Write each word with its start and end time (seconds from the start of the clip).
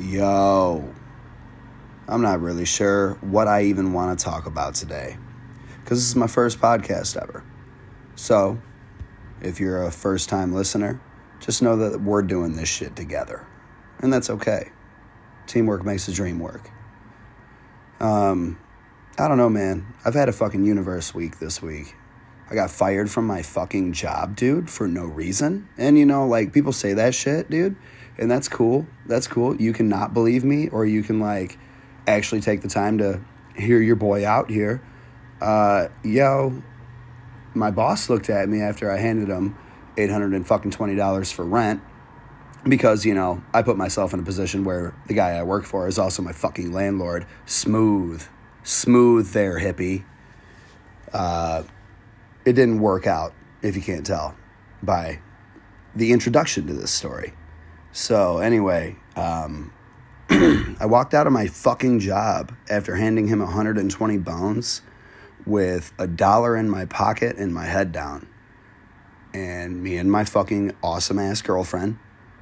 Yo, 0.00 0.94
I'm 2.08 2.22
not 2.22 2.40
really 2.40 2.64
sure 2.64 3.18
what 3.20 3.48
I 3.48 3.64
even 3.64 3.92
want 3.92 4.18
to 4.18 4.24
talk 4.24 4.46
about 4.46 4.74
today 4.74 5.18
because 5.84 5.98
this 5.98 6.08
is 6.08 6.16
my 6.16 6.26
first 6.26 6.58
podcast 6.58 7.20
ever. 7.20 7.44
So, 8.14 8.58
if 9.42 9.60
you're 9.60 9.84
a 9.84 9.90
first 9.90 10.30
time 10.30 10.54
listener, 10.54 11.02
just 11.38 11.60
know 11.60 11.76
that 11.76 12.00
we're 12.00 12.22
doing 12.22 12.56
this 12.56 12.68
shit 12.68 12.96
together. 12.96 13.46
And 13.98 14.10
that's 14.10 14.30
okay. 14.30 14.70
Teamwork 15.46 15.84
makes 15.84 16.06
the 16.06 16.12
dream 16.12 16.38
work. 16.38 16.70
Um, 18.00 18.58
I 19.18 19.28
don't 19.28 19.36
know, 19.36 19.50
man. 19.50 19.86
I've 20.02 20.14
had 20.14 20.30
a 20.30 20.32
fucking 20.32 20.64
universe 20.64 21.14
week 21.14 21.40
this 21.40 21.60
week. 21.60 21.94
I 22.50 22.54
got 22.54 22.70
fired 22.70 23.10
from 23.10 23.26
my 23.26 23.42
fucking 23.42 23.92
job, 23.92 24.34
dude, 24.34 24.70
for 24.70 24.88
no 24.88 25.04
reason. 25.04 25.68
And 25.76 25.98
you 25.98 26.06
know, 26.06 26.26
like 26.26 26.54
people 26.54 26.72
say 26.72 26.94
that 26.94 27.14
shit, 27.14 27.50
dude 27.50 27.76
and 28.20 28.30
that's 28.30 28.48
cool. 28.48 28.86
That's 29.06 29.26
cool. 29.26 29.56
You 29.56 29.72
can 29.72 29.88
not 29.88 30.12
believe 30.12 30.44
me, 30.44 30.68
or 30.68 30.84
you 30.84 31.02
can 31.02 31.18
like 31.18 31.58
actually 32.06 32.42
take 32.42 32.60
the 32.60 32.68
time 32.68 32.98
to 32.98 33.20
hear 33.56 33.80
your 33.80 33.96
boy 33.96 34.26
out 34.26 34.50
here. 34.50 34.82
Uh, 35.40 35.88
yo, 36.04 36.62
my 37.54 37.70
boss 37.70 38.10
looked 38.10 38.28
at 38.28 38.48
me 38.48 38.60
after 38.60 38.90
I 38.90 38.98
handed 38.98 39.28
him 39.28 39.58
eight 39.96 40.10
hundred 40.10 40.34
and 40.34 40.46
fucking 40.46 40.70
twenty 40.70 40.94
dollars 40.94 41.32
for 41.32 41.44
rent 41.44 41.82
because 42.68 43.06
you 43.06 43.14
know 43.14 43.42
I 43.54 43.62
put 43.62 43.78
myself 43.78 44.12
in 44.12 44.20
a 44.20 44.22
position 44.22 44.64
where 44.64 44.94
the 45.06 45.14
guy 45.14 45.30
I 45.30 45.42
work 45.42 45.64
for 45.64 45.88
is 45.88 45.98
also 45.98 46.22
my 46.22 46.32
fucking 46.32 46.72
landlord. 46.72 47.26
Smooth, 47.46 48.22
smooth 48.62 49.32
there, 49.32 49.58
hippie. 49.58 50.04
Uh, 51.12 51.62
it 52.44 52.52
didn't 52.52 52.80
work 52.80 53.06
out 53.06 53.32
if 53.62 53.76
you 53.76 53.82
can't 53.82 54.04
tell 54.04 54.36
by 54.82 55.20
the 55.94 56.12
introduction 56.12 56.66
to 56.66 56.74
this 56.74 56.90
story. 56.90 57.32
So 57.92 58.38
anyway, 58.38 58.96
um, 59.16 59.72
I 60.30 60.86
walked 60.86 61.12
out 61.12 61.26
of 61.26 61.32
my 61.32 61.48
fucking 61.48 62.00
job 62.00 62.54
after 62.68 62.96
handing 62.96 63.26
him 63.26 63.40
120 63.40 64.18
bones 64.18 64.82
with 65.44 65.92
a 65.98 66.06
dollar 66.06 66.56
in 66.56 66.68
my 66.68 66.84
pocket 66.84 67.36
and 67.36 67.52
my 67.52 67.64
head 67.64 67.90
down. 67.92 68.28
And 69.34 69.82
me 69.82 69.96
and 69.96 70.10
my 70.10 70.24
fucking 70.24 70.76
awesome 70.82 71.18
ass 71.18 71.42
girlfriend, 71.42 71.98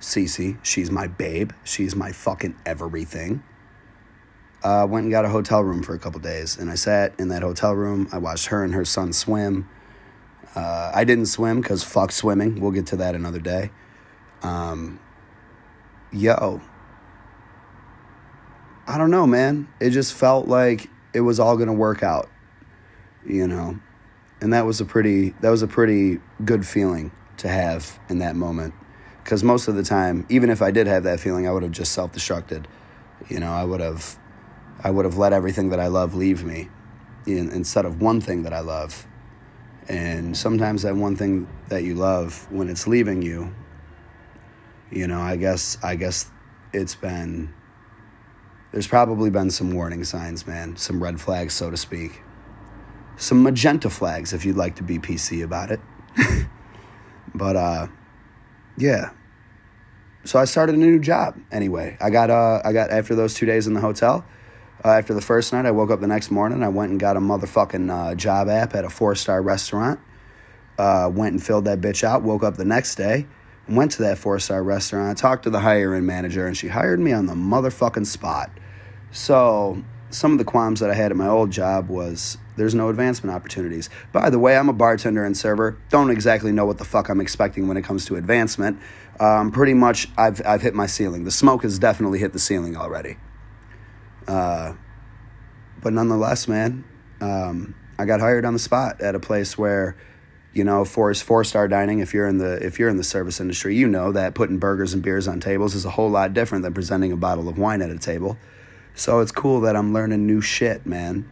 Cece, 0.00 0.58
she's 0.64 0.90
my 0.90 1.06
babe, 1.06 1.52
she's 1.64 1.94
my 1.94 2.12
fucking 2.12 2.56
everything. 2.66 3.42
Uh, 4.62 4.86
went 4.88 5.04
and 5.04 5.10
got 5.10 5.24
a 5.24 5.28
hotel 5.28 5.62
room 5.62 5.82
for 5.82 5.94
a 5.94 5.98
couple 5.98 6.20
days, 6.20 6.56
and 6.56 6.70
I 6.70 6.76
sat 6.76 7.18
in 7.18 7.28
that 7.28 7.42
hotel 7.42 7.72
room. 7.72 8.08
I 8.12 8.18
watched 8.18 8.46
her 8.46 8.62
and 8.62 8.74
her 8.74 8.84
son 8.84 9.12
swim. 9.12 9.68
Uh, 10.54 10.92
I 10.94 11.02
didn't 11.02 11.26
swim 11.26 11.60
because 11.60 11.82
fuck 11.82 12.12
swimming. 12.12 12.60
We'll 12.60 12.70
get 12.70 12.86
to 12.88 12.96
that 12.96 13.16
another 13.16 13.40
day. 13.40 13.70
Um, 14.42 15.00
yo, 16.12 16.60
I 18.86 18.98
don't 18.98 19.10
know, 19.10 19.26
man. 19.26 19.68
It 19.80 19.90
just 19.90 20.12
felt 20.12 20.48
like 20.48 20.90
it 21.14 21.20
was 21.20 21.38
all 21.40 21.56
going 21.56 21.68
to 21.68 21.74
work 21.74 22.02
out, 22.02 22.28
you 23.26 23.46
know. 23.46 23.78
And 24.40 24.52
that 24.52 24.66
was 24.66 24.80
a 24.80 24.84
pretty 24.84 25.30
that 25.40 25.50
was 25.50 25.62
a 25.62 25.68
pretty 25.68 26.20
good 26.44 26.66
feeling 26.66 27.12
to 27.38 27.48
have 27.48 27.98
in 28.08 28.18
that 28.18 28.36
moment 28.36 28.74
cuz 29.24 29.44
most 29.44 29.68
of 29.68 29.76
the 29.76 29.84
time, 29.84 30.26
even 30.28 30.50
if 30.50 30.60
I 30.60 30.72
did 30.72 30.88
have 30.88 31.04
that 31.04 31.20
feeling, 31.20 31.46
I 31.46 31.52
would 31.52 31.62
have 31.62 31.72
just 31.72 31.92
self-destructed. 31.92 32.64
You 33.28 33.38
know, 33.38 33.52
I 33.52 33.64
would 33.64 33.80
have 33.80 34.18
I 34.82 34.90
would 34.90 35.04
have 35.04 35.16
let 35.16 35.32
everything 35.32 35.70
that 35.70 35.78
I 35.78 35.86
love 35.86 36.14
leave 36.14 36.44
me 36.44 36.68
in, 37.24 37.50
instead 37.50 37.84
of 37.84 38.02
one 38.02 38.20
thing 38.20 38.42
that 38.42 38.52
I 38.52 38.60
love. 38.60 39.06
And 39.88 40.36
sometimes 40.36 40.82
that 40.82 40.96
one 40.96 41.14
thing 41.14 41.46
that 41.68 41.84
you 41.84 41.94
love 41.94 42.50
when 42.50 42.68
it's 42.68 42.88
leaving 42.88 43.22
you 43.22 43.54
you 44.92 45.06
know, 45.06 45.20
I 45.20 45.36
guess 45.36 45.78
I 45.82 45.96
guess 45.96 46.30
it's 46.72 46.94
been 46.94 47.52
there's 48.72 48.86
probably 48.86 49.30
been 49.30 49.50
some 49.50 49.72
warning 49.72 50.04
signs, 50.04 50.46
man, 50.46 50.76
some 50.76 51.02
red 51.02 51.20
flags, 51.20 51.54
so 51.54 51.70
to 51.70 51.76
speak. 51.76 52.22
Some 53.16 53.42
magenta 53.42 53.90
flags 53.90 54.32
if 54.32 54.44
you'd 54.44 54.56
like 54.56 54.76
to 54.76 54.82
be 54.82 54.98
PC 54.98 55.42
about 55.42 55.70
it. 55.70 55.80
but 57.34 57.56
uh 57.56 57.86
yeah. 58.76 59.10
So 60.24 60.38
I 60.38 60.44
started 60.44 60.76
a 60.76 60.78
new 60.78 61.00
job 61.00 61.38
anyway. 61.50 61.96
I 62.00 62.10
got 62.10 62.30
uh 62.30 62.60
I 62.64 62.72
got 62.72 62.90
after 62.90 63.14
those 63.14 63.34
2 63.34 63.46
days 63.46 63.66
in 63.66 63.74
the 63.74 63.80
hotel, 63.80 64.24
uh, 64.84 64.88
after 64.88 65.14
the 65.14 65.20
first 65.20 65.52
night, 65.52 65.64
I 65.64 65.70
woke 65.70 65.90
up 65.90 66.00
the 66.00 66.06
next 66.06 66.30
morning. 66.30 66.62
I 66.62 66.68
went 66.68 66.90
and 66.90 67.00
got 67.00 67.16
a 67.16 67.20
motherfucking 67.20 67.90
uh, 67.90 68.14
job 68.14 68.48
app 68.48 68.74
at 68.74 68.84
a 68.84 68.90
four 68.90 69.14
star 69.14 69.40
restaurant. 69.40 70.00
Uh, 70.78 71.10
went 71.12 71.32
and 71.32 71.42
filled 71.42 71.66
that 71.66 71.80
bitch 71.80 72.02
out. 72.02 72.22
Woke 72.22 72.42
up 72.42 72.56
the 72.56 72.64
next 72.64 72.96
day 72.96 73.26
went 73.74 73.92
to 73.92 74.02
that 74.02 74.18
four 74.18 74.38
star 74.38 74.62
restaurant. 74.62 75.10
I 75.10 75.14
talked 75.20 75.44
to 75.44 75.50
the 75.50 75.60
hiring 75.60 76.06
manager, 76.06 76.46
and 76.46 76.56
she 76.56 76.68
hired 76.68 77.00
me 77.00 77.12
on 77.12 77.26
the 77.26 77.34
motherfucking 77.34 78.06
spot. 78.06 78.50
So, 79.10 79.82
some 80.10 80.32
of 80.32 80.38
the 80.38 80.44
qualms 80.44 80.80
that 80.80 80.90
I 80.90 80.94
had 80.94 81.10
at 81.10 81.16
my 81.16 81.28
old 81.28 81.50
job 81.50 81.88
was 81.88 82.38
there's 82.56 82.74
no 82.74 82.88
advancement 82.88 83.34
opportunities. 83.34 83.88
By 84.12 84.30
the 84.30 84.38
way, 84.38 84.56
I'm 84.56 84.68
a 84.68 84.74
bartender 84.74 85.24
and 85.24 85.36
server. 85.36 85.78
Don't 85.88 86.10
exactly 86.10 86.52
know 86.52 86.66
what 86.66 86.78
the 86.78 86.84
fuck 86.84 87.08
I'm 87.08 87.20
expecting 87.20 87.66
when 87.66 87.76
it 87.76 87.82
comes 87.82 88.04
to 88.06 88.16
advancement. 88.16 88.78
Um, 89.18 89.50
pretty 89.50 89.74
much, 89.74 90.08
I've, 90.18 90.42
I've 90.44 90.62
hit 90.62 90.74
my 90.74 90.86
ceiling. 90.86 91.24
The 91.24 91.30
smoke 91.30 91.62
has 91.62 91.78
definitely 91.78 92.18
hit 92.18 92.32
the 92.32 92.38
ceiling 92.38 92.76
already. 92.76 93.16
Uh, 94.28 94.74
but 95.82 95.92
nonetheless, 95.92 96.46
man, 96.46 96.84
um, 97.20 97.74
I 97.98 98.04
got 98.04 98.20
hired 98.20 98.44
on 98.44 98.52
the 98.52 98.58
spot 98.58 99.00
at 99.00 99.14
a 99.14 99.20
place 99.20 99.56
where 99.56 99.96
you 100.54 100.64
know, 100.64 100.84
for 100.84 101.12
four 101.14 101.44
star 101.44 101.66
dining, 101.66 102.00
if 102.00 102.12
you're 102.12 102.26
in 102.26 102.38
the 102.38 102.64
if 102.64 102.78
you're 102.78 102.88
in 102.88 102.98
the 102.98 103.04
service 103.04 103.40
industry, 103.40 103.74
you 103.74 103.88
know 103.88 104.12
that 104.12 104.34
putting 104.34 104.58
burgers 104.58 104.92
and 104.92 105.02
beers 105.02 105.26
on 105.26 105.40
tables 105.40 105.74
is 105.74 105.84
a 105.84 105.90
whole 105.90 106.10
lot 106.10 106.34
different 106.34 106.62
than 106.62 106.74
presenting 106.74 107.10
a 107.12 107.16
bottle 107.16 107.48
of 107.48 107.58
wine 107.58 107.80
at 107.80 107.90
a 107.90 107.98
table. 107.98 108.36
So 108.94 109.20
it's 109.20 109.32
cool 109.32 109.60
that 109.62 109.74
I'm 109.74 109.94
learning 109.94 110.26
new 110.26 110.42
shit, 110.42 110.84
man. 110.84 111.28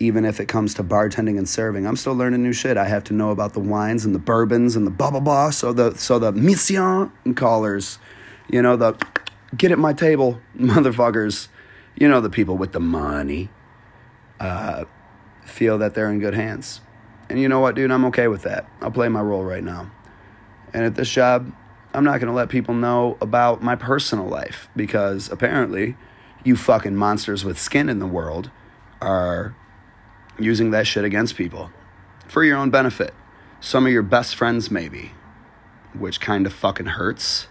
Even 0.00 0.24
if 0.24 0.40
it 0.40 0.46
comes 0.46 0.74
to 0.74 0.84
bartending 0.84 1.38
and 1.38 1.48
serving, 1.48 1.86
I'm 1.86 1.96
still 1.96 2.14
learning 2.14 2.42
new 2.42 2.52
shit. 2.52 2.76
I 2.76 2.86
have 2.86 3.04
to 3.04 3.14
know 3.14 3.30
about 3.30 3.52
the 3.52 3.60
wines 3.60 4.04
and 4.04 4.14
the 4.14 4.20
bourbons 4.20 4.74
and 4.74 4.86
the 4.86 4.90
blah 4.90 5.10
blah 5.10 5.20
blah. 5.20 5.50
So 5.50 5.72
the 5.72 5.96
so 5.96 6.18
the 6.18 6.32
mission 6.32 7.10
callers, 7.34 7.98
you 8.50 8.60
know 8.60 8.76
the 8.76 8.94
get 9.56 9.70
at 9.70 9.78
my 9.78 9.92
table, 9.92 10.40
motherfuckers. 10.58 11.48
You 11.94 12.08
know 12.08 12.20
the 12.20 12.30
people 12.30 12.56
with 12.56 12.72
the 12.72 12.80
money. 12.80 13.50
Uh, 14.40 14.84
feel 15.44 15.78
that 15.78 15.94
they're 15.94 16.10
in 16.10 16.20
good 16.20 16.34
hands. 16.34 16.80
And 17.28 17.38
you 17.40 17.48
know 17.48 17.60
what, 17.60 17.74
dude? 17.74 17.90
I'm 17.90 18.04
okay 18.06 18.28
with 18.28 18.42
that. 18.42 18.68
I'll 18.80 18.90
play 18.90 19.08
my 19.08 19.20
role 19.20 19.44
right 19.44 19.62
now. 19.62 19.90
And 20.72 20.84
at 20.84 20.94
this 20.94 21.10
job, 21.10 21.52
I'm 21.94 22.04
not 22.04 22.20
going 22.20 22.28
to 22.28 22.34
let 22.34 22.48
people 22.48 22.74
know 22.74 23.16
about 23.20 23.62
my 23.62 23.74
personal 23.74 24.26
life 24.26 24.68
because 24.76 25.30
apparently 25.30 25.96
you 26.44 26.56
fucking 26.56 26.96
monsters 26.96 27.44
with 27.44 27.58
skin 27.58 27.88
in 27.88 27.98
the 27.98 28.06
world 28.06 28.50
are 29.00 29.54
using 30.38 30.70
that 30.70 30.86
shit 30.86 31.04
against 31.04 31.36
people 31.36 31.70
for 32.26 32.44
your 32.44 32.56
own 32.56 32.70
benefit. 32.70 33.14
Some 33.60 33.86
of 33.86 33.92
your 33.92 34.02
best 34.02 34.36
friends, 34.36 34.70
maybe, 34.70 35.12
which 35.92 36.20
kind 36.20 36.46
of 36.46 36.52
fucking 36.52 36.86
hurts, 36.86 37.48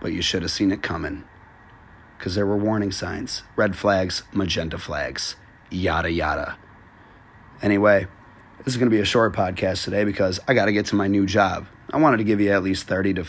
but 0.00 0.12
you 0.12 0.22
should 0.22 0.42
have 0.42 0.50
seen 0.50 0.72
it 0.72 0.82
coming. 0.82 1.24
Because 2.18 2.34
there 2.34 2.46
were 2.46 2.56
warning 2.56 2.92
signs, 2.92 3.42
red 3.54 3.76
flags, 3.76 4.22
magenta 4.32 4.78
flags, 4.78 5.36
yada 5.70 6.10
yada. 6.10 6.56
Anyway, 7.62 8.06
this 8.64 8.74
is 8.74 8.76
going 8.78 8.90
to 8.90 8.94
be 8.94 9.00
a 9.00 9.06
short 9.06 9.34
podcast 9.34 9.84
today 9.84 10.04
because 10.04 10.40
I 10.48 10.54
got 10.54 10.64
to 10.64 10.72
get 10.72 10.86
to 10.86 10.96
my 10.96 11.06
new 11.06 11.26
job. 11.26 11.66
I 11.92 11.98
wanted 11.98 12.16
to 12.18 12.24
give 12.24 12.40
you 12.40 12.50
at 12.50 12.62
least 12.62 12.86
30 12.86 13.14
to 13.14 13.26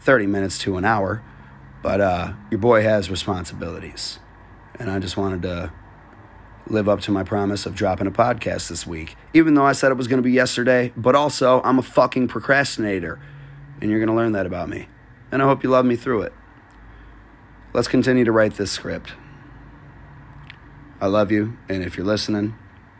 30 0.00 0.26
minutes 0.26 0.58
to 0.58 0.76
an 0.76 0.84
hour, 0.84 1.22
but 1.82 2.00
uh, 2.00 2.32
your 2.50 2.58
boy 2.58 2.82
has 2.82 3.10
responsibilities. 3.10 4.18
And 4.78 4.90
I 4.90 4.98
just 4.98 5.16
wanted 5.16 5.42
to 5.42 5.72
live 6.66 6.88
up 6.88 7.00
to 7.02 7.12
my 7.12 7.22
promise 7.22 7.64
of 7.64 7.74
dropping 7.74 8.06
a 8.06 8.10
podcast 8.10 8.68
this 8.68 8.86
week, 8.86 9.16
even 9.32 9.54
though 9.54 9.64
I 9.64 9.72
said 9.72 9.92
it 9.92 9.94
was 9.96 10.08
going 10.08 10.18
to 10.18 10.22
be 10.22 10.32
yesterday, 10.32 10.92
but 10.96 11.14
also 11.14 11.62
I'm 11.62 11.78
a 11.78 11.82
fucking 11.82 12.28
procrastinator. 12.28 13.20
And 13.80 13.90
you're 13.90 14.00
going 14.00 14.08
to 14.08 14.14
learn 14.14 14.32
that 14.32 14.46
about 14.46 14.68
me. 14.68 14.88
And 15.30 15.42
I 15.42 15.46
hope 15.46 15.62
you 15.62 15.70
love 15.70 15.86
me 15.86 15.96
through 15.96 16.22
it. 16.22 16.32
Let's 17.72 17.88
continue 17.88 18.24
to 18.24 18.32
write 18.32 18.54
this 18.54 18.72
script. 18.72 19.12
I 21.00 21.06
love 21.06 21.30
you, 21.30 21.58
and 21.68 21.82
if 21.82 21.96
you're 21.96 22.06
listening, 22.06 22.56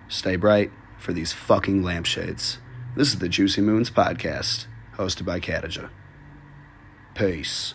stay 0.08 0.36
bright 0.36 0.70
for 0.98 1.12
these 1.12 1.32
fucking 1.32 1.82
lampshades. 1.82 2.58
This 2.96 3.08
is 3.08 3.19
the 3.19 3.28
Juicy 3.28 3.60
Moons 3.60 3.90
Podcast, 3.90 4.66
hosted 4.96 5.25
by 5.25 5.40
Kadija. 5.40 5.90
Peace. 7.14 7.75